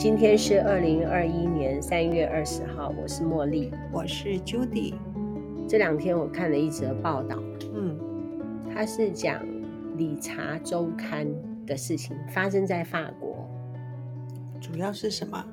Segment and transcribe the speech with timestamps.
[0.00, 4.94] 今天是二零二一年三月二十号，我是茉莉，我是 Judy。
[5.68, 7.38] 这两天我看了一则报道，
[7.74, 8.00] 嗯，
[8.72, 9.46] 它是讲
[9.98, 11.28] 理查周刊
[11.66, 13.46] 的事情，发生在法国。
[14.58, 15.44] 主要是什么？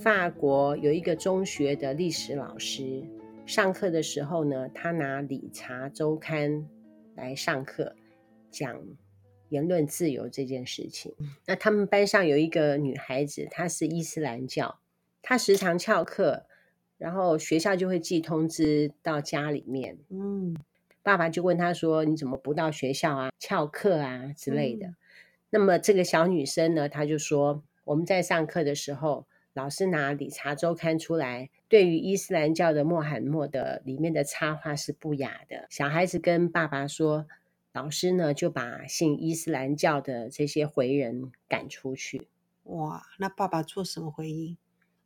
[0.00, 3.02] 法国有一个中学的历史老师，
[3.44, 6.64] 上课的时候呢，他拿理查周刊
[7.16, 7.92] 来上课，
[8.52, 8.72] 讲。
[9.50, 11.14] 言论自由这件事情，
[11.46, 14.78] 那他们班上有一个女孩子，她是伊斯兰教，
[15.20, 16.46] 她时常翘课，
[16.96, 19.98] 然后学校就会寄通知到家里面。
[20.08, 20.56] 嗯，
[21.02, 23.32] 爸爸就问她说：“你怎么不到学校啊？
[23.38, 24.86] 翘课啊之类的。
[24.86, 24.96] 嗯”
[25.50, 37.26] 那么这个小女生呢，她就说：“我们在上课的时候，老师拿理查周刊出来，对于伊斯兰教的穆罕默德里面的插画是不雅的。”小孩子跟爸爸说。
[37.72, 42.28] 老师呢，就把信伊斯兰教的这些回人赶出去。
[42.64, 44.56] 哇，那爸爸做什么回应？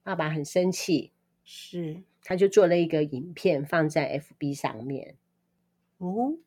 [0.03, 1.13] 爸爸很生气，
[1.45, 5.17] 是，他就做了一个影片放在 FB 上面。
[5.99, 6.39] 哦，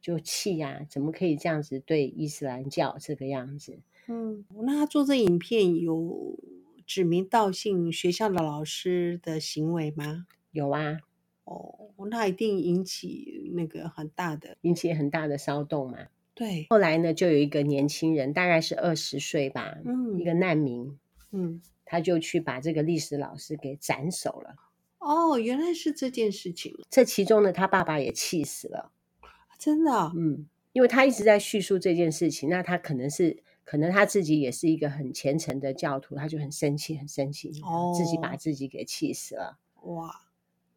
[0.00, 3.80] 就气呀、啊，怎么可以这样子对伊斯兰教这个样子？
[4.06, 6.38] 嗯，那他做这影片有
[6.86, 10.26] 指名道姓学校的老师的行为吗？
[10.50, 11.00] 有啊。
[11.48, 15.98] 哦，那一定引起那个很大的，引起很大的骚动嘛。
[16.34, 20.98] 对，后来呢，就有一个年轻人，大概是二十岁吧，嗯，一个难民，
[21.32, 24.56] 嗯，他就去把这个历史老师给斩首了。
[24.98, 26.76] 哦，原来是这件事情。
[26.90, 28.92] 这其中呢，他爸爸也气死了，
[29.58, 30.12] 真的啊？
[30.14, 39.58] 嗯，因为他一直在叙述这件事情，那他可能是，可能他自己也是一个很虔诚的教徒，他就很生气，很生气，哦，自己把自己给气死了。
[39.82, 40.27] 哇！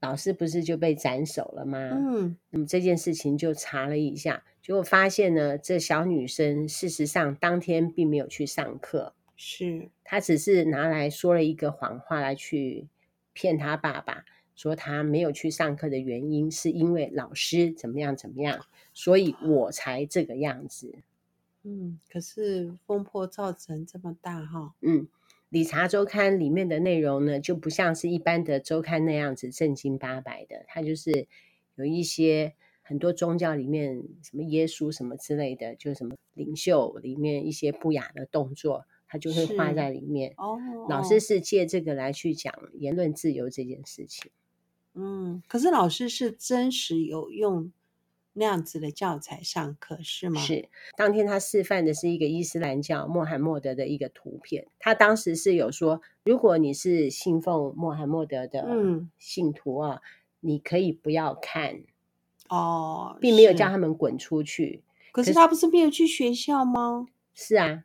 [0.02, 1.78] 老师不是就被斩首了吗？
[1.94, 12.88] 嗯，那么这件事情就查了一下，结果发现呢，这小女生事实上当天并没有去上课，是她只是拿来说了一个谎话来去
[13.32, 14.26] 骗她爸爸，
[14.56, 20.96] 说她没有去上课的原因是因为老师怎么样怎么样，所以我才这个样子。
[21.64, 25.08] 嗯，可是风波造成这么大哈，嗯。
[25.52, 31.28] 理查周刊里面的内容呢，就不像是一般的周刊那样子正经八百的，它就是
[31.76, 40.34] 有一些很多宗教里面什么耶稣什么之类的，就什么领袖里面一些不雅的动作，它就会画在里面。
[40.38, 40.58] 哦，
[40.88, 44.32] 老师是借这个来去讲言论自由这件事情。
[44.94, 47.74] 嗯，可是老师是真实有用。
[48.34, 50.40] 那样子的教材上课是吗？
[50.40, 54.68] 是，当天他示范的是一个伊斯兰教穆罕默德的一个图片。
[54.80, 58.66] 他当时是有说，如果你是信奉穆罕默德的
[59.18, 60.02] 信徒啊，嗯、
[60.40, 61.82] 你可以不要看
[62.48, 64.82] 哦，并没有叫他们滚出去。
[65.12, 67.08] 可是他不是没有去学校吗？
[67.34, 67.84] 是，是啊，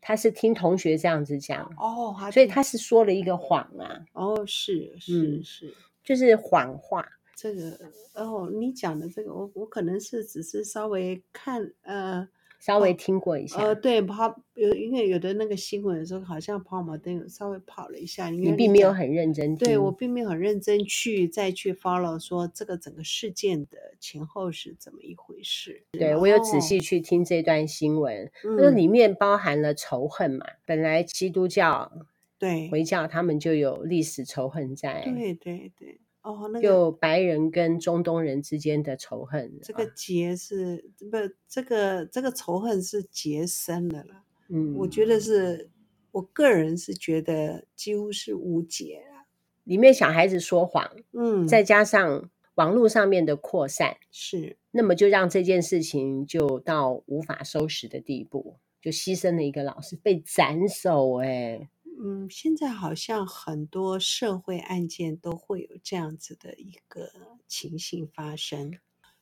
[0.00, 4.04] 他是听同学这样子讲哦，所以他是说了一个谎啊。
[4.12, 7.08] 哦，是是是，就是谎话。
[7.40, 7.78] 这个
[8.14, 12.28] 哦，你讲的这个，我我可能是只是稍微看呃，
[12.58, 13.62] 稍微听过一下。
[13.62, 18.28] 呃，对，跑有因为有的那个新闻的时候，好像跑马灯稍微跑了一下。
[18.28, 25.84] 你，你并没有很认真，对，我并没有很认真去再去 follow 说这个整个事件的前后是怎么一回事。
[25.92, 30.44] 对，我有仔细去听这段新闻，那、哦、里面包含了仇恨嘛。
[30.44, 31.92] 嗯、本来基督教
[32.36, 35.04] 对回教他们就有历史仇恨在。
[35.04, 36.00] 对对对。
[36.22, 41.16] 哦，那个就白人跟中东人之间的仇恨，这个结是不
[41.48, 44.24] 这个这个仇恨是结深的了。
[44.48, 45.70] 嗯，我觉得是
[46.10, 49.26] 我个人是觉得几乎是无解了。
[49.64, 61.68] 里面小孩子说谎，嗯，再加上网络上面的扩散，是那么就让这件事情就到无法收拾的地步，就牺牲了一个老师被斩首，哎。
[62.00, 67.10] 嗯，现在好像很多社会案件都会有这样子的一个
[67.48, 68.78] 情形发生，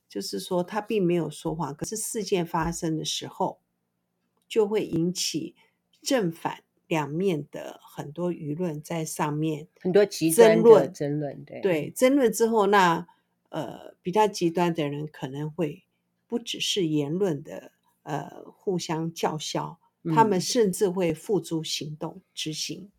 [0.08, 3.60] 就是说他并没有说谎，可是事件发生的时候，
[4.46, 5.54] 就会引起
[6.02, 13.06] 正反两面的很多舆论在上面，很多极端的争论，对对，争论之后，那
[13.48, 15.84] 呃比较极端的人可能会
[16.26, 17.72] 不只是言论的
[18.02, 19.78] 呃互相叫嚣。
[20.14, 22.90] 他们甚至会付诸行动执行。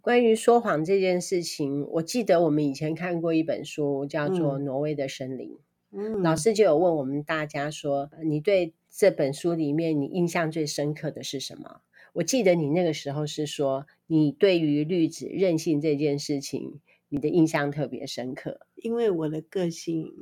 [0.00, 5.48] 关于说谎这件事情，我记得我们以前看过一本书，叫做《挪威的森林》。
[5.92, 11.80] 嗯，老师就有问我们大家说：“你对这本书里面你印象最深刻的是什么？”
[12.14, 20.12] 我记得你那个时候是说，你对于绿子任性这件事情，你的印象特别深刻，因为我的个性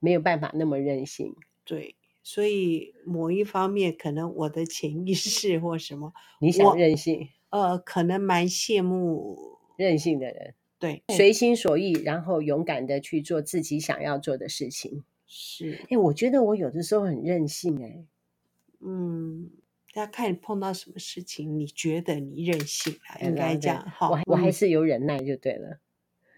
[0.00, 1.34] 没有办法那么任性。
[1.64, 1.94] 对。
[2.28, 6.12] 所以某一方面，可能我的潜意识或什么，
[6.42, 15.04] 你想任性，呃，可能蛮羡慕任性的人，对，随心所欲，然后勇敢的去做自己想要做的事情。
[15.28, 18.04] 是，哎，我觉得我有的时候很任性，哎，
[18.80, 19.50] 嗯。
[19.94, 25.78] 要看你碰到什么事情，你觉得你任性了，应该这样好，我我还是有忍耐就对了。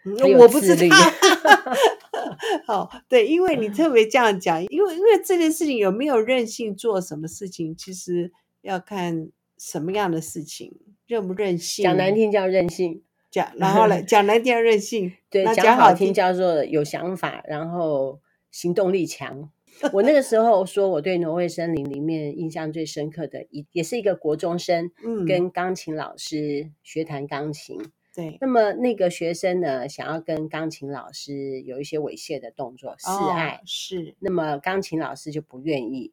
[0.05, 0.96] 嗯、我不知道。
[2.67, 8.32] 好，对，因为你特别这样讲，因为因为这件事情有没有任性做什么事情，其实
[8.62, 10.75] 要看什么样的事情，
[11.06, 11.82] 任不任性。
[11.82, 18.20] 讲难听叫任性，讲然后呢， 讲难听叫任性，对，讲好听叫做有想法，然后
[18.50, 19.50] 行动力强。
[19.93, 27.81] 我那个时候说，我对挪威森林里面印象最深刻的一，也是一个国中生，嗯，跟钢琴老师学弹钢琴。
[28.19, 33.50] 对，那么那个学生呢，想要跟钢琴老师有一些猥亵的动作，示爱。
[33.50, 34.17] 哦，是。
[34.19, 36.12] 那么钢琴老师就不愿意，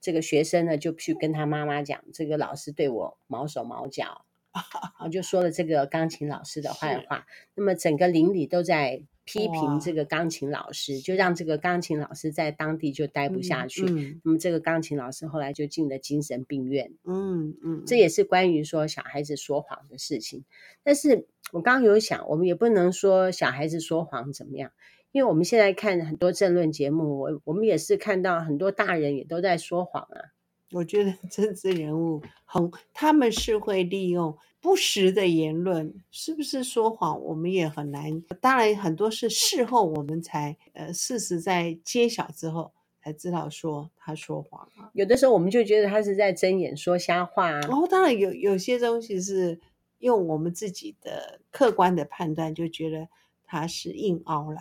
[0.00, 7.24] 这个学生呢就去跟他妈妈讲，这个老师对我毛手毛脚， 然后就说了这个钢琴老师的坏话。
[7.54, 9.04] 那么整个邻里都在。
[9.26, 13.82] 批评这个钢琴老师，就让这个钢琴老师在当地就待不下去。
[13.86, 16.92] 嗯嗯、那么这个钢琴老师后来就进了精神病院。
[17.04, 20.44] 嗯嗯，这也是关于说小孩子说谎的事情。
[20.82, 24.72] 但是我刚刚有想，我们也不能说小孩子说谎怎么样，
[25.12, 30.32] 因为我们现在看很多政论节目，我我们也是看到很多大人也都在说谎啊。
[30.72, 37.22] 我觉得 政治人物很，他们是会利用不实的言论，是不是说谎？
[37.22, 38.20] 我们也很难。
[38.40, 44.90] 当然，很多是事后我们才呃，事实在揭晓之后才知道说他说谎了。
[44.94, 47.52] 有的时候我们就觉得他是在睁眼说瞎话。
[47.52, 49.60] 然后，当然有有些东西是
[50.04, 53.08] 用我们自己的客观的判断，就觉得
[53.44, 54.58] 他是硬凹了。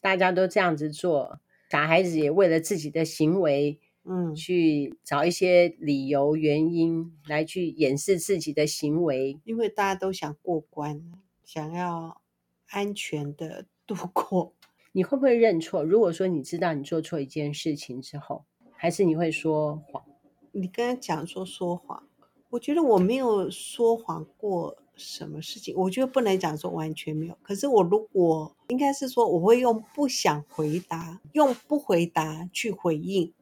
[0.00, 3.80] 大家都这样子做，小孩子也为了自己的行为。
[4.06, 11.10] 嗯，去找一些理由、原因来去掩饰自己的行为，因为大家都想过关，
[11.42, 12.20] 想要
[12.68, 14.52] 安全的度过。
[14.92, 15.82] 你会不会认错？
[15.82, 18.44] 如果说你知道你做错一件事情之后，
[18.76, 20.04] 还是你会说谎？
[20.52, 22.06] 你刚才讲说说谎，
[22.50, 25.74] 我觉得我没有说谎过什么事情。
[25.76, 27.36] 我觉得不能讲说完全没有。
[27.42, 33.32] 可是我如果应该是说，我会用不想回答，用不回答去回应。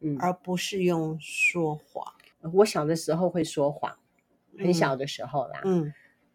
[0.00, 2.14] 嗯，而不是用说谎。
[2.52, 3.96] 我小的时候会说谎，
[4.56, 5.60] 很小的时候啦。
[5.64, 5.92] 嗯，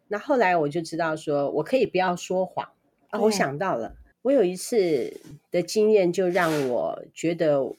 [0.08, 2.68] 那后来我就知道说，我可以不要说谎。
[3.08, 5.18] 啊，我想到了，我有一次
[5.50, 7.72] 的经验，就让我觉得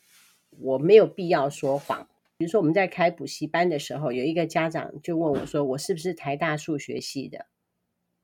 [0.60, 2.08] 我没有必要说谎。
[2.38, 7.46] 比如说，我们在开补习班的时候，有一个家长就问我说：“我是不是台大数学系的？”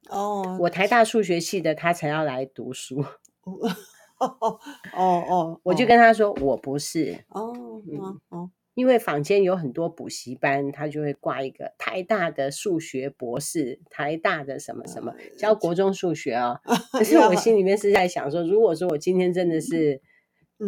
[0.09, 3.05] 哦，我台大数学系的，他才要来读书。
[4.19, 4.59] 哦
[4.93, 7.55] 哦我就跟他说我不是哦
[7.97, 16.59] 哦哦，因为坊间有很多补习班，他就会挂一个台大的数学博士，台大的什么什么教国中数学啊。
[16.93, 19.99] 可是我心里面是在想说，如果说我今天真的是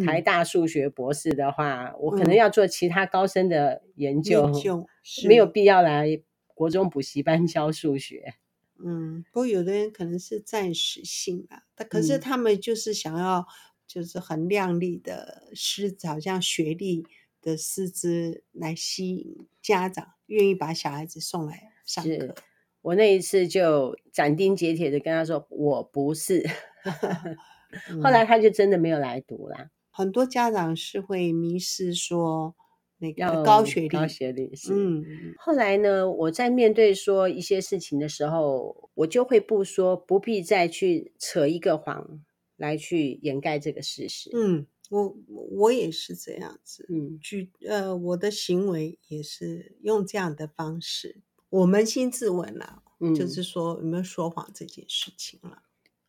[0.00, 4.50] 台大数学博士的话，我可能要做其他高深的研究，
[5.26, 8.34] 没有必要来国中补习班教数学。
[8.84, 13.46] 嗯，不过有的人可能是暂时性吧，但可是他们就是想要，
[13.86, 17.06] 就是很亮丽的师资，好像学历
[17.40, 22.34] 的师资来吸引家长，愿意把小孩子送来上课。
[22.82, 26.44] 我那一次就斩钉截铁的跟他说，我不是。
[28.02, 29.70] 后来他就真的没有来读啦。
[29.94, 32.54] 很多家长是会迷失说。
[32.98, 34.72] 那个高学历，高学历是。
[34.72, 35.04] 嗯，
[35.36, 42.24] 后来呢，我在面对说一些事情的时候，我就会不说，不必再去扯一个谎
[42.56, 44.30] 来去掩盖这个事实。
[44.32, 46.86] 嗯，我我也是这样子。
[46.88, 51.20] 嗯，举呃，我的行为也是用这样的方式。
[51.50, 55.58] 我扪心自问了，嗯，就是说有没有说谎这件事情了。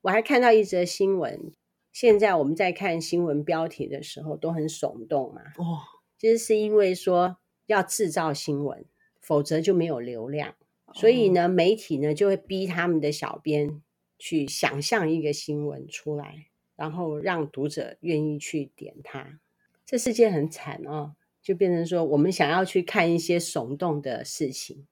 [0.01, 1.51] 我还看到一则新闻，
[1.95, 5.41] 现在我们在看新闻标题的时候都很耸动嘛。
[5.55, 5.79] 哦。
[6.17, 7.37] 其实是因为说
[7.67, 8.83] 要制造新闻，
[9.21, 10.55] 否则就没有流量，
[10.93, 13.81] 所以呢，媒体呢就会逼他们的小编
[14.19, 19.39] 去想象一个新闻出来，然后让读者愿意去点它。
[19.85, 24.85] 这世界很惨哦，就变成说我们想要去看一些耸动的事情，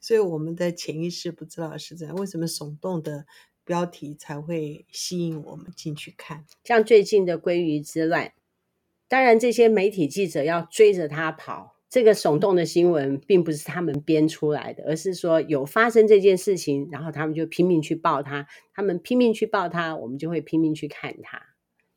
[0.00, 3.26] 所以我们的潜意识不知道是这样，为什么耸动的
[3.68, 6.46] 标题才会吸引我们进去看？
[6.64, 8.32] 像最近的鲑鱼之乱。
[9.08, 11.76] 当然，这些媒体记者要追着他跑。
[11.90, 18.46] 这个耸动的新闻并不是他们编出来的，而是说有发生这件事情，然后他们就拼命去报他。
[18.72, 21.40] 他们拼命去报他，我们就会拼命去看他。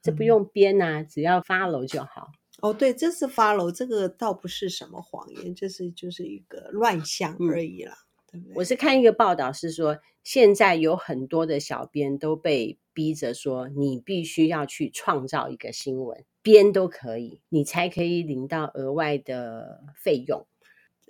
[0.01, 2.32] 这不用编呐、啊，只要 follow 就好。
[2.62, 7.98] 哦，对，这是 follow，这个倒不是什么谎言，这是就是一个乱象而已啦。
[8.31, 8.55] 对不对？
[8.55, 20.45] 我是看一个报道是说，现在有很多的小编都被逼着说，你必须要去创造一个新闻，编都可以，你才可以领到额外的费用。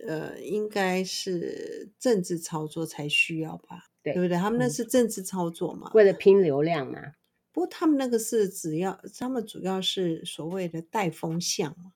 [0.07, 3.85] 呃，应该是政治操作才需要吧？
[4.01, 4.37] 对，对不对？
[4.37, 7.13] 他们那是政治操作嘛，嗯、为了拼流量嘛。
[7.51, 11.91] 不过他们那个是只要，他们主要是所谓的带风向嘛，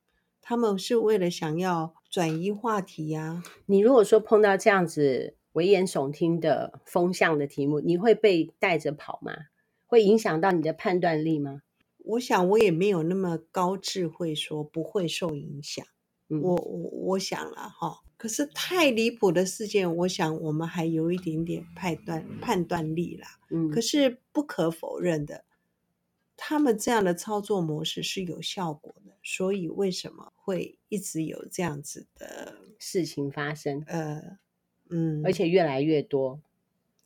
[0.47, 3.43] 他们是为了想要转移话题呀、啊。
[3.65, 9.33] 你如果说碰到这样子危言耸听的风向的题目，你会被带着跑吗？
[9.87, 11.63] 会影响到你的判断力吗？
[11.97, 15.83] 我想我也没有那么高智慧，说不会受影响。
[16.29, 23.27] 嗯、我我我想了哈，可是太离谱的事件，我想我们还有一点点判断判断力啦。
[23.49, 25.43] 嗯，可是不可否认的，
[26.37, 33.83] 他们这样的操作模式是有效果的，所以为什么会一直有这样子的事情发生？
[33.87, 34.37] 呃，
[34.89, 36.39] 嗯，而且越来越多，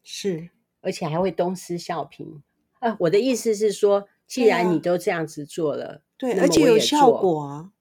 [0.03, 0.49] 是，
[0.81, 2.41] 而且还会东施效颦。
[2.79, 7.71] 啊，我的意思是说，既然你都这样子做了，对，啊、对，而且有效果啊。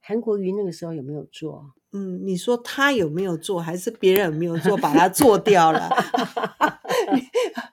[0.00, 1.74] 韩国瑜那个时候有没有做？
[1.92, 5.88] 嗯，你说他有没有做，还是别人有没有做，把他做掉了？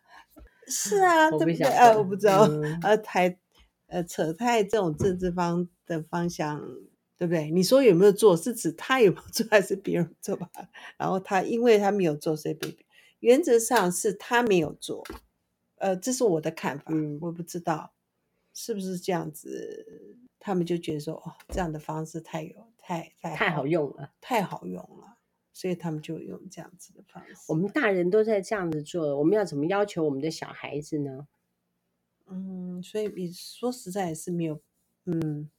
[0.70, 1.64] 是啊，对不对？
[1.68, 2.48] 啊，我不知道。
[2.48, 3.38] 嗯、呃，太
[3.88, 6.60] 呃扯太这种政治方的方向，
[7.18, 7.50] 对不对？
[7.52, 10.50] 你说有没有做，是指他有没有做，还是别人做吧？
[10.98, 12.78] 然后他因为他没有做，所以被
[13.20, 15.04] 原则上是他没有做。
[15.78, 17.94] 呃，这是我的看法，嗯，我不知道
[18.54, 20.18] 是不是这样子。
[20.42, 25.18] 他们就觉得说，哦，这样的方式太有太太太好用了，太好用了，
[25.60, 27.34] 所以他们就用这样子的方式。
[27.50, 31.28] 我们大人都在这样子做，我们要怎么要求我们的小孩子呢？
[32.28, 34.62] 嗯，所以你说实在也是没有，
[35.04, 35.50] 嗯，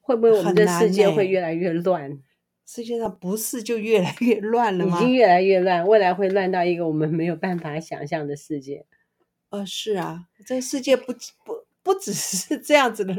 [0.00, 2.20] 会不会我们的世界会越来越乱？
[2.66, 4.98] 世界上不是就越来越乱了吗？
[4.98, 8.86] 已经越来越乱，未来会乱到一个我们没有办法想象的世界。
[9.50, 11.12] 呃，是啊，这个世界不
[11.44, 13.14] 不不只是这样子的。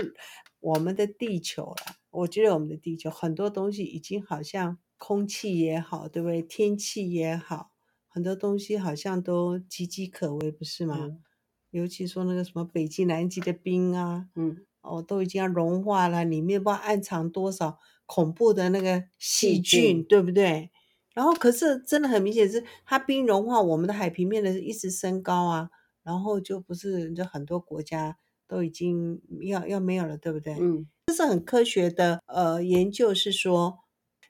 [0.60, 6.44] 我们的地球了，我觉得我们的地球很多东西已经好像空气也好，对不对？
[6.44, 7.72] 天气也好，
[8.08, 10.98] 很多东西好像都岌岌可危，不是吗？
[11.00, 11.24] 嗯、
[11.72, 20.70] 尤其说那个什么北极、南极的冰啊，嗯，哦，都已经要融化了，里面不知道暗藏多少恐怖的那个细菌，细菌对不对？
[21.16, 25.70] 然后可是真的很明显是它冰融化，我们的海平面的一直升高啊，
[26.04, 28.18] 然后就不是就很多国家。
[28.50, 30.56] 都已经要要没有了，对不对？
[30.60, 32.20] 嗯，这是很科学的。
[32.26, 33.78] 呃，研究是说，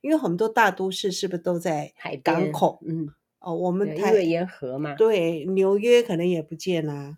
[0.02, 2.80] 因为很多大都市是不是都在海港口？
[2.86, 7.18] 嗯，哦，我们台因为沿河嘛，对，纽约可能也不见啦。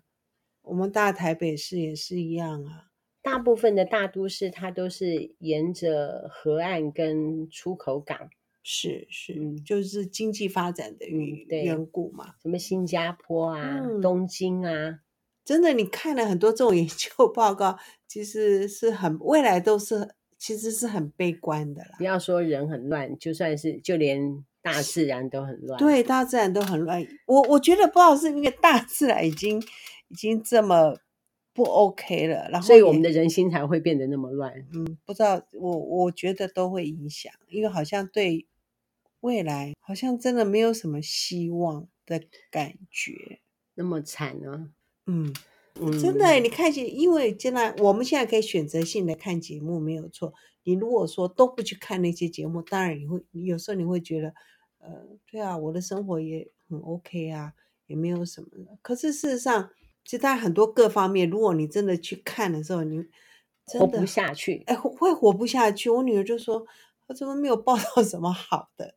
[0.62, 2.88] 我们大台北市也是一样啊。
[3.20, 8.30] 大部分的大都市它都是沿着河岸跟出口港，
[8.64, 12.34] 是是，嗯，就是经济发展的缘缘故嘛。
[12.42, 15.00] 什么新加坡啊，嗯，东京啊。
[15.44, 21.94] 真的，你看了很多这种研究报告，其实是很未来都是其实是很悲观的啦。
[21.98, 25.78] 不要说人很乱，就算是就连大自然都很乱。
[25.78, 27.06] 对，大自然都很乱。
[27.26, 29.62] 我我觉得不知道是因为大自然已经
[30.08, 30.98] 已经这么
[31.52, 34.52] 不 OK 了，然后所以我们的人心才会变得那么乱。
[34.74, 38.44] 嗯，不知道，我我觉得都会影响，因为好像对
[39.20, 42.20] 未来好像真的没有什么希望的
[42.50, 43.38] 感觉，
[43.74, 44.72] 那么惨呢？
[45.06, 45.32] 嗯，
[45.74, 50.32] 真的，你看见，因为现在我们现在可以选择性的看节目，没有错。
[50.64, 54.34] 你如果说都不去看那些节目，当然你会，有时候你会觉得，
[54.78, 57.52] 呃，对啊，我的生活也很 OK 啊，
[57.86, 58.78] 也没有什么的。
[58.82, 59.70] 可是事实上，
[60.04, 62.96] 其实在很多各方面，如果你真的去看的时候，你
[63.66, 65.90] 真的活不下去，哎，会活不下去。
[65.90, 66.64] 我女儿就说，
[67.08, 68.94] 我怎么没有报道什么好的？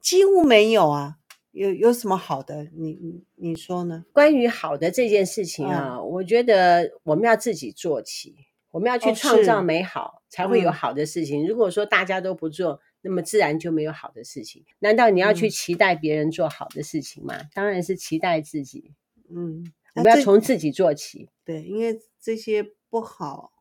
[0.00, 1.18] 几乎没有啊。
[1.54, 2.64] 有有什么好的？
[2.74, 4.04] 你你你说呢？
[4.12, 8.34] 关于好的这件事情啊，嗯、我觉得我们要自己做起，
[8.72, 11.44] 我们要去创造美好，哦、才会有好的事情。
[11.44, 14.64] 嗯、如果说大家都不做，那么自然就没有好的事情。
[14.80, 17.36] 难道你要去期待别人做好的事情吗？
[17.36, 18.92] 嗯、当然是期待自己。
[19.30, 21.30] 嗯，我们要从自己做起。
[21.44, 23.52] 对，因为这些不好，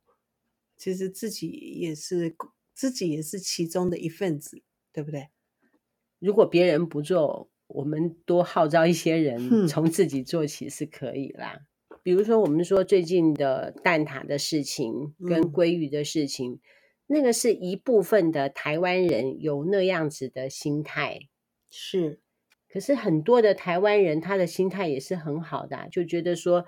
[0.76, 2.36] 其实自己也是
[2.74, 5.28] 自己也是其中的一份子，对不对？
[6.18, 7.52] 如果别人不做。
[7.74, 11.60] 我们多号召一些人从自己做起是可以啦。
[11.90, 16.60] 嗯、比如说，我们说最近的蛋挞的事情跟鲑鱼的事情，嗯、
[17.08, 21.20] 那个是一部分的台湾人有那样子的心态。
[21.70, 22.20] 是，
[22.70, 26.66] 可是很多的台湾人他的心态也是很好的，就觉得说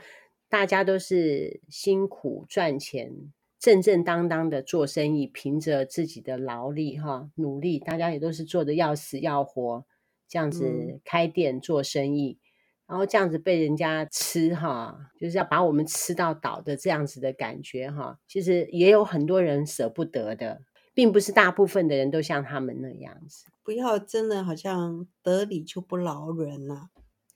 [0.49, 3.11] 大家都是辛苦赚钱、
[3.59, 9.85] 正正当当的做生意，凭着自己的劳力哈努力，大家也都是做的要死要活。
[10.27, 12.45] 这样子开店做生意，嗯、
[12.87, 18.19] 然后这样子被人家吃哈，就是要把我们吃到倒的这样子的感觉哈。
[18.27, 20.61] 其实也有很多人舍不得的，
[20.93, 23.45] 并不是大部分的人都像他们那样子。
[23.63, 26.89] 不要真的好像得理就不饶人了、啊。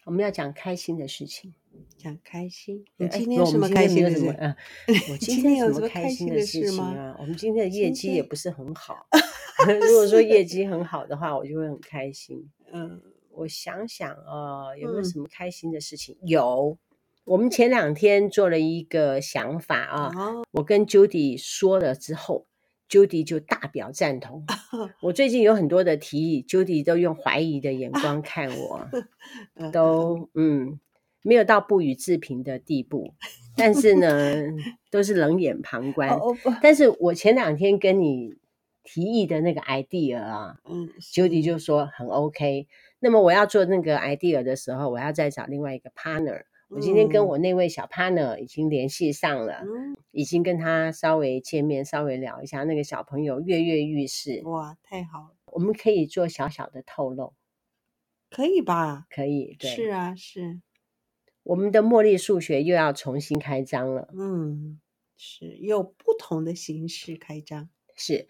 [0.06, 1.54] 我们要讲开心的事情，
[1.98, 2.84] 讲开心。
[2.98, 4.28] 你今天 有什么开心的事？
[4.40, 4.56] 嗯，
[5.12, 7.16] 我今天有什么开心的事情啊？
[7.20, 9.08] 我们今天的业绩也不是很好。
[9.90, 12.50] 如果说业绩很好的话，我就会很开心。
[12.72, 13.02] 嗯，
[13.32, 16.16] 我想想啊，有没有什么开心的事情？
[16.22, 16.78] 嗯、有，
[17.26, 22.48] 我们前两天做了一个想法啊，哦、我跟 Judy 说了之后
[22.90, 24.46] ，Judy 就大表赞同。
[25.02, 28.88] 我最近有很多的提议，Judy 都用怀疑的眼光看我，
[29.74, 30.80] 都嗯，
[31.22, 33.14] 没有到不予置评的地步，
[33.58, 34.36] 但是呢，
[34.90, 36.10] 都是冷眼旁观。
[36.12, 38.38] 哦、但是我前两天跟你。
[38.92, 42.68] 提议的那个 idea 啊，嗯，Judy 就说很 OK。
[42.98, 46.46] 那么我要做那个 idea 的时候，我要再找另外一个 partner。
[46.70, 52.64] 我今天跟我那位小 partner 已经联系上了，嗯，已经跟他稍微见面，稍微聊一下。
[52.64, 55.36] 那个小朋友跃跃欲试，哇，太好了！
[55.46, 57.34] 我们可以做小小的透露，
[58.32, 59.06] 可以吧？
[59.12, 60.62] 可以，对，是啊，是。
[61.44, 64.80] 我们的茉莉数学又要重新开张了，嗯，
[65.16, 68.28] 是有不同的形式开张，是。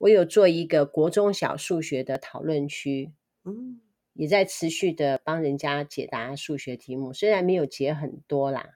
[0.00, 3.12] 我有做一个国中小数学的讨论区，
[3.44, 3.80] 嗯，
[4.14, 8.66] 也在持续的帮人家解答数学题目，虽然没有解很多啦，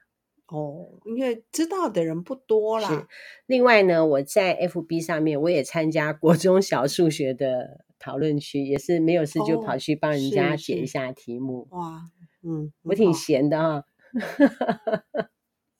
[0.47, 3.07] 哦，因为知道的人不多啦。
[3.47, 11.67] 另外呢，我在 FB 上面我也参加国中小数学的讨论区，也是没有事就跑去帮人家解一下题目。
[11.71, 12.01] 哦、哇，
[12.43, 13.83] 嗯，我挺闲的哈。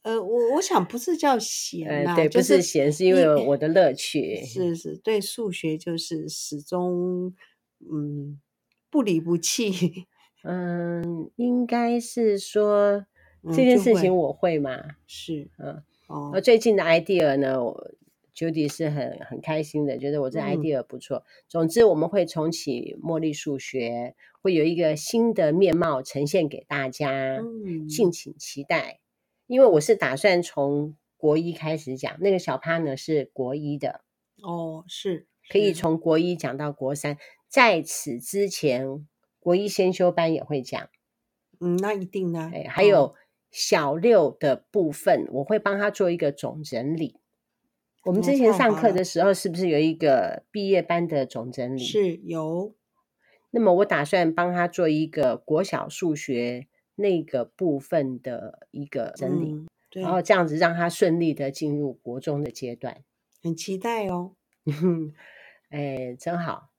[0.05, 4.35] 呃，我我想不是叫闲对，不是闲，是因为我的乐趣。
[4.45, 7.33] 是是，对数学就是始终
[7.91, 8.39] 嗯
[8.91, 10.05] 不离不弃。
[10.44, 13.03] 嗯，应该是说
[13.50, 14.75] 这件事情我会嘛？
[14.75, 16.39] 嗯、是嗯哦。
[16.39, 17.57] 最近的 idea 呢
[18.35, 21.18] ，Judy 是很很开心的，觉得我这 idea 不错。
[21.18, 24.13] 嗯、总之，我们会重启茉莉数学，
[24.44, 29.00] 会有一个新的面貌呈现给大家，嗯，敬请期待。
[29.48, 34.01] 因为我是打算从国一开始讲，那个小趴呢是国一的
[34.42, 39.08] 哦，是可以从国一讲到国三，在此之前，
[39.40, 40.90] 国一先修班也会讲，
[41.60, 43.14] 嗯，那一定呢，哎，还有
[43.51, 47.20] 小六的部分，哦、我会帮他做一个总整理。
[48.03, 51.79] 我们之前上课的时候，是不是有一个毕业班的总整理？
[51.79, 52.75] 是有。
[53.51, 56.68] 那么我打算帮他做一个国小数学。
[56.96, 63.03] 那个部分的一个整理，嗯、对，然后这样子让他顺利的进入国中的阶段，
[63.44, 64.34] 很期待哦。
[65.70, 66.70] 哎，真好，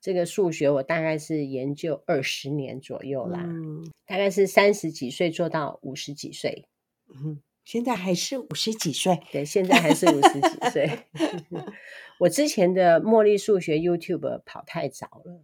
[0.00, 6.68] 这个数学我大概是研究二十年左右啦，嗯、大概是三十几岁做到五十几岁，
[7.08, 10.90] 嗯，现在还是五十几岁，对，现在还是五十几岁。
[12.20, 15.42] 我之前的茉莉数学 YouTube 跑太早了，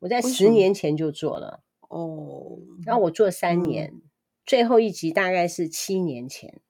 [0.00, 1.62] 我在十年前就做了。
[1.90, 4.02] 哦，然后我做三年，嗯、
[4.46, 6.60] 最后一集大概是七年前。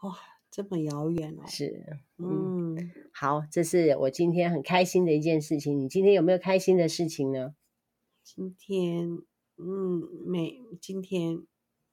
[0.00, 0.16] 哇，
[0.50, 1.42] 这么遥远哦！
[1.46, 5.78] 是，嗯，嗯好，这是我今天很开心的一件事情。
[5.78, 7.54] 你今天有没有开心的事情呢？
[8.24, 9.18] 今天，
[9.58, 11.42] 嗯，没，今天，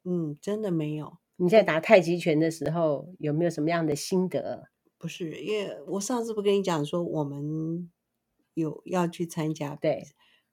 [0.06, 1.18] 嗯，真的没有。
[1.36, 4.70] 你在打太极拳的时候有没有什么样的心得？
[4.98, 7.90] 不是，因为我上次不跟你讲说我们
[8.54, 10.08] 有要去参加，对。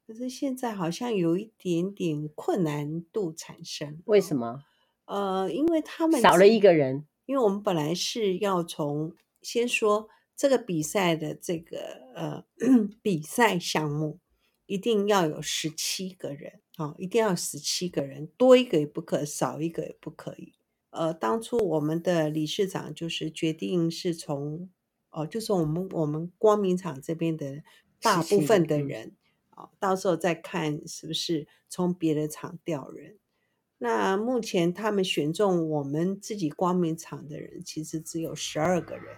[0.07, 4.63] 可是现在好像有一点点困难度产生，为什么？
[5.07, 11.79] 呃，因为他们少了一个人，因为我们本来是要从先说这个比赛的这个
[12.15, 12.45] 呃
[13.03, 14.21] 比赛项目，
[14.67, 20.53] 一定要有十七个人，哦，一定要十七个人，多一个也不可，少一个也不可以。
[20.91, 24.71] 呃，当初我们的理事长就是决定是从
[25.11, 27.65] 哦，就是我们我们光明厂这边的
[28.01, 29.17] 大部分的人。
[29.79, 33.19] 到时候再看是不是从别的厂调人。
[33.79, 39.17] 那目前他们选中我们自己光明厂的人，其实只有十二个人，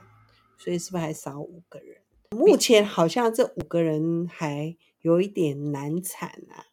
[0.56, 2.02] 所以是不是还少五个人？
[2.30, 6.66] 目前好像这五个人还有一点难产啊。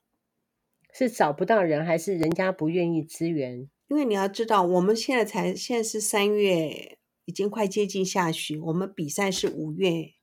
[0.91, 3.69] 是找不到人，还是人家不愿意支援？
[3.89, 10.13] 因为你要知道，我们现在才现在是三月，已经快接近下旬，我们比赛是五月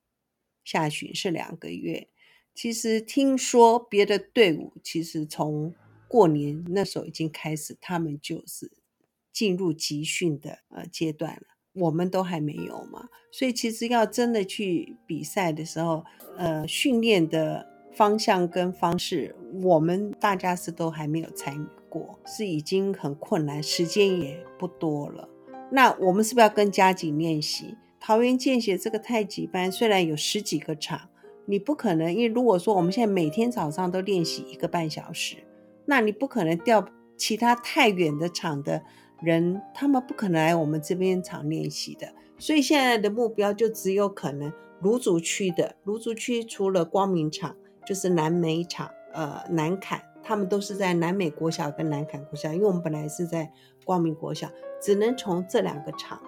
[0.65, 2.09] 下旬，是两个月。
[2.55, 5.75] 其实听说别的队伍，其实从
[6.09, 8.71] 过年那时候已经开始，他们就是
[9.33, 11.43] 进入集训的呃阶段了。
[11.75, 16.05] 我们都还没有嘛，所以其实要真的去比赛的时候，
[16.37, 25.27] 呃，训练的方向跟方式，我们大家是都还没有参与过，是已经很困难，时间也不多了。
[25.71, 27.79] 那我们是不是要跟加紧练习？
[27.99, 31.09] 桃园见血这个太极班虽然有十几个场，
[31.45, 35.37] 你不可能，因为如果说我们现在每天早上都练习一个半小时，
[35.87, 36.85] 那你不可能调
[37.17, 38.83] 其他太远的场的
[39.21, 42.09] 人，他们不可能来我们这边场练习的。
[42.39, 53.53] 所以现在的目标就只有可能芦竹区的芦竹区，除了光明场，就是南美场，呃，南坎，他们都是在南美国小跟南坎国小，因为我们本来是在
[53.85, 54.49] 光明国小，
[54.81, 56.21] 只能从这两个场。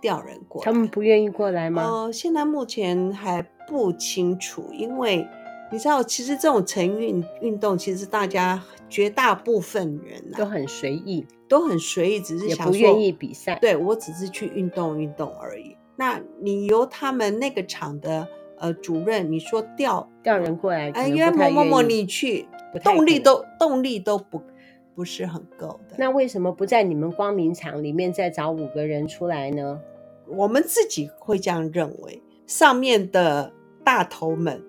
[0.00, 1.84] 调人过来，他们不愿意过来吗？
[1.84, 5.26] 呃，现在目前还不清楚，因为
[5.70, 13.58] 你知道，其实这种晨运运动，其实大家绝大部分人、啊、都很随意，都很随意，只是不愿意比赛。
[13.60, 15.76] 对，我只是去运动运动而已。
[15.96, 18.26] 那你由他们那个场的
[18.58, 22.46] 呃主任，你说调调人过来，哎，因为某某某你去，
[22.82, 24.42] 动力都动力都不
[24.94, 25.96] 不是很够的。
[25.98, 29.80] 那为什么不在你们光明场里面再找五个人出来呢？
[30.26, 33.52] 我们自己会这样认为，上面的
[33.84, 34.62] 大头们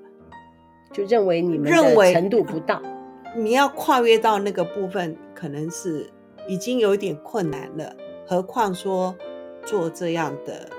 [0.92, 2.82] 就认为你们认为程度不到，
[3.36, 6.10] 你要跨越到那个部分，可能是
[6.48, 7.96] 已经有点困难了。
[8.26, 9.16] 何况说
[9.66, 10.70] 做这样的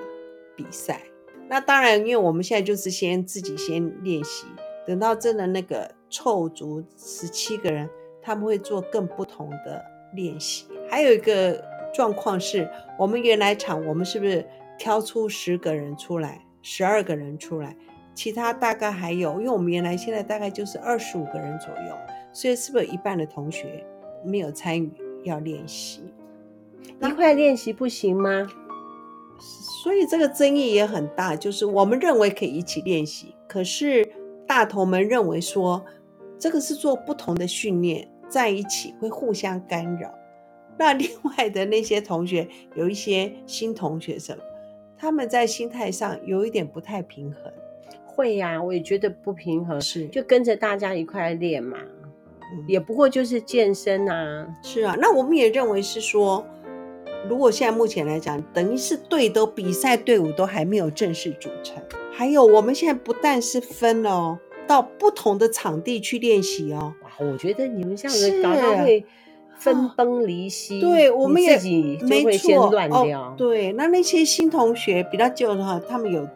[0.57, 1.03] 比赛，
[1.49, 4.47] 那当然，因为我们现在就是先自己先练习，
[4.87, 7.89] 等到真的那个凑足十七个人，
[8.23, 10.67] 他们会做更不同的练习。
[10.89, 14.45] 还有一个状况是，我们原来场，我们是不是？
[14.77, 17.77] 挑出十个人出来，十二个人出来，
[18.15, 21.95] 其他大概还有，因为我们原来现在大概就是二十五个人左右，
[22.33, 23.85] 所以是不是有一半的同学
[24.25, 24.91] 没有参与
[25.25, 26.03] 要练习？
[27.03, 28.49] 一块练习不行吗？
[29.83, 34.11] 所以这个争议也很大，就是我们认为可以一起练习，可是
[34.47, 35.85] 大头们认为说
[36.39, 40.11] 这个是做不同的训练，在一起会互相干扰。
[40.79, 44.43] 那另外的那些同学，有一些新同学什么？
[45.05, 47.53] 他们在心态上有一点不太平衡，
[48.07, 50.07] 会呀、啊，我也觉得不平衡，是。
[50.07, 51.77] 就跟着大家一块练嘛，
[52.41, 56.43] 嗯、也不过就是健身啊，是啊，那我们也认为是说，
[57.29, 69.05] 如果现在目前来讲，等于是队都比赛队伍都还没有正式组成，还有我们现在不但是分哦，到不同的场地去练习哦，哇我觉得你们这样子搞到会。
[69.57, 73.35] 分崩离析，哦、对，我们也自己就会先乱掉、哦。
[73.37, 76.29] 对，那那些新同学比较旧的话，他们有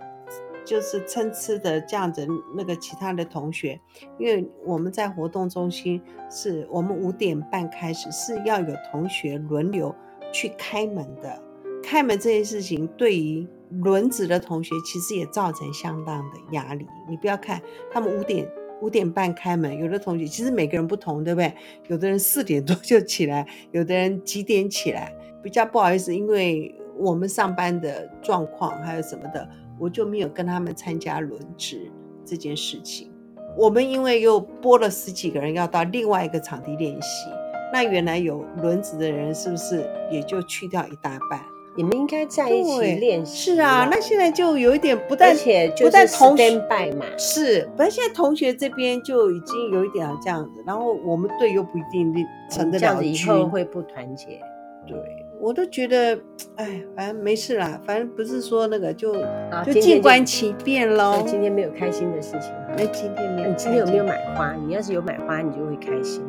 [0.64, 2.26] 就是参差的这样子。
[2.57, 3.81] 那个其他的同学，
[4.18, 6.00] 因为我们在活动中心
[6.31, 9.94] 是我们五点半开始，是要有同学轮流
[10.33, 11.42] 去开门的。
[11.83, 16.87] 开门这件事情，对于轮值的同学，其实也造成相当的压力。
[17.09, 18.48] 你不要看他们五点。
[18.81, 21.53] 五点半开门，有的同学其实每个人不同，对不对？
[21.88, 25.12] 有的人四点多就起来，有的人几点起来？
[25.43, 31.91] 比较不好意思，因为我们上班的状况还有什么的，我就没有跟他们参加轮值
[32.25, 33.12] 这件事情。
[33.57, 37.29] 我们因为又拨了十几个人要到另外一个场地练习，
[37.73, 41.41] 那原来有轮值的人是不是也就去掉一大半？
[41.79, 43.55] 你们应该在一起练习。
[43.55, 46.61] 是啊，那现在就有一点不但，而且不但同学
[46.95, 52.12] 嘛，是，不然现在同学这边就已经有一点这样子，然后我们队又不一定
[52.51, 54.41] 成得了，这样子以后会不团结。
[54.88, 54.99] 对，
[55.41, 56.19] 我都觉得，
[56.57, 59.12] 哎，反正没事啦，反正不是说那个就
[59.53, 61.23] 好就静观其变喽。
[61.27, 63.49] 今天没有开心的事情，那今天没有。
[63.51, 64.53] 你今天有没有买花？
[64.67, 66.25] 你要是有买花，你就会开心。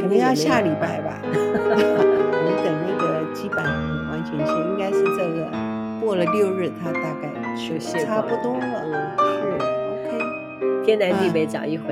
[0.00, 1.20] 嗯，可能要下礼拜吧。
[1.24, 3.64] 我们等那个基本。
[4.26, 5.48] 前些应该是这个
[6.00, 8.82] 过了六日，他大概就差不多了。
[8.84, 10.84] 嗯，是 OK。
[10.84, 11.84] 天南地北找一回，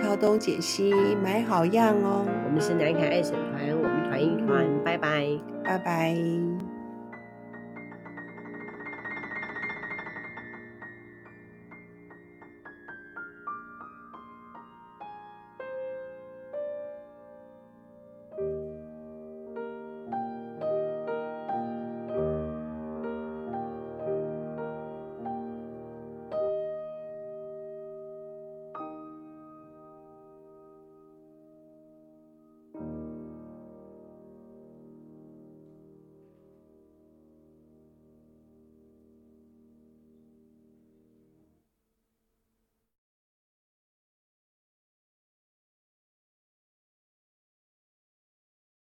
[0.00, 2.24] 挑东拣西买好样哦。
[2.44, 5.26] 我们是南凯爱神团，我们团一团，拜拜，
[5.64, 6.14] 拜拜。